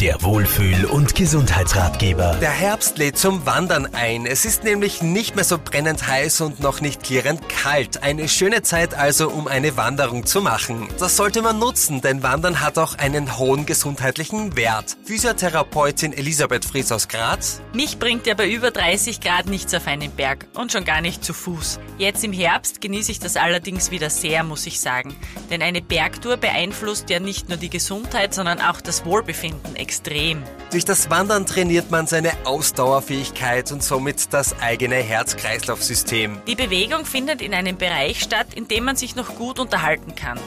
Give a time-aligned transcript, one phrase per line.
[0.00, 2.36] Der Wohlfühl- und Gesundheitsratgeber.
[2.40, 4.26] Der Herbst lädt zum Wandern ein.
[4.26, 8.04] Es ist nämlich nicht mehr so brennend heiß und noch nicht klirrend kalt.
[8.04, 10.86] Eine schöne Zeit also, um eine Wanderung zu machen.
[11.00, 14.96] Das sollte man nutzen, denn Wandern hat auch einen hohen gesundheitlichen Wert.
[15.04, 17.60] Physiotherapeutin Elisabeth Fries aus Graz.
[17.72, 21.24] Mich bringt ja bei über 30 Grad nichts auf einen Berg und schon gar nicht
[21.24, 21.80] zu Fuß.
[21.98, 25.16] Jetzt im Herbst genieße ich das allerdings wieder sehr, muss ich sagen.
[25.50, 30.42] Denn eine Bergtour beeinflusst ja nicht nur die Gesundheit, sondern auch das Wohlbefinden extrem.
[30.70, 36.42] Durch das Wandern trainiert man seine Ausdauerfähigkeit und somit das eigene Herz-Kreislauf-System.
[36.46, 40.38] Die Bewegung findet in einem Bereich statt, in dem man sich noch gut unterhalten kann.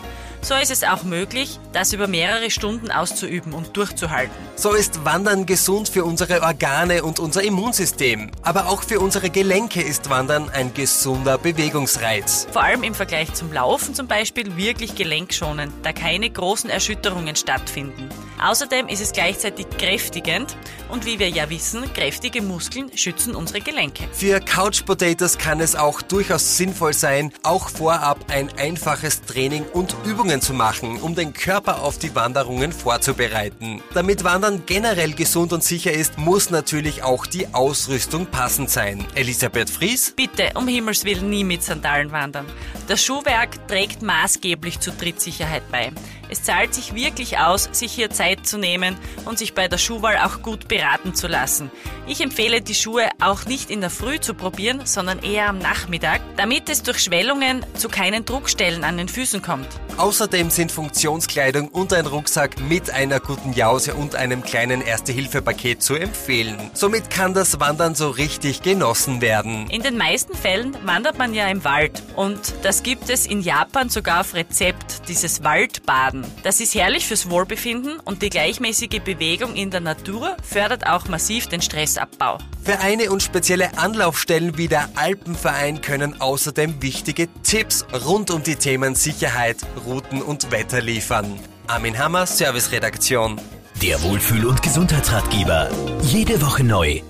[0.43, 4.33] So ist es auch möglich, das über mehrere Stunden auszuüben und durchzuhalten.
[4.55, 8.31] So ist Wandern gesund für unsere Organe und unser Immunsystem.
[8.41, 12.47] Aber auch für unsere Gelenke ist Wandern ein gesunder Bewegungsreiz.
[12.51, 18.09] Vor allem im Vergleich zum Laufen zum Beispiel wirklich gelenkschonend, da keine großen Erschütterungen stattfinden.
[18.43, 20.57] Außerdem ist es gleichzeitig kräftigend
[20.89, 24.05] und wie wir ja wissen, kräftige Muskeln schützen unsere Gelenke.
[24.11, 29.95] Für Couch Potatoes kann es auch durchaus sinnvoll sein, auch vorab ein einfaches Training und
[30.05, 33.81] Übungen zu machen, um den Körper auf die Wanderungen vorzubereiten.
[33.93, 39.05] Damit Wandern generell gesund und sicher ist, muss natürlich auch die Ausrüstung passend sein.
[39.15, 40.13] Elisabeth Fries?
[40.15, 42.45] Bitte, um Himmels Willen nie mit Sandalen wandern.
[42.87, 45.91] Das Schuhwerk trägt maßgeblich zur Trittsicherheit bei.
[46.29, 50.17] Es zahlt sich wirklich aus, sich hier Zeit zu nehmen und sich bei der Schuhwahl
[50.17, 51.69] auch gut beraten zu lassen.
[52.11, 56.19] Ich empfehle die Schuhe auch nicht in der Früh zu probieren, sondern eher am Nachmittag,
[56.35, 59.69] damit es durch Schwellungen zu keinen Druckstellen an den Füßen kommt.
[59.95, 65.95] Außerdem sind Funktionskleidung und ein Rucksack mit einer guten Jause und einem kleinen Erste-Hilfe-Paket zu
[65.95, 66.57] empfehlen.
[66.73, 69.69] Somit kann das Wandern so richtig genossen werden.
[69.69, 73.87] In den meisten Fällen wandert man ja im Wald und das gibt es in Japan
[73.87, 76.25] sogar auf Rezept, dieses Waldbaden.
[76.43, 81.47] Das ist herrlich fürs Wohlbefinden und die gleichmäßige Bewegung in der Natur fördert auch massiv
[81.47, 81.61] den
[82.01, 82.37] Stressabbau.
[82.63, 88.95] Vereine und spezielle Anlaufstellen wie der Alpenverein können außerdem wichtige Tipps rund um die Themen
[88.95, 91.39] Sicherheit, Routen und Wetter liefern.
[91.67, 93.39] Armin Hammer, Serviceredaktion.
[93.81, 95.69] Der Wohlfühl- und Gesundheitsratgeber.
[96.03, 97.01] Jede Woche neu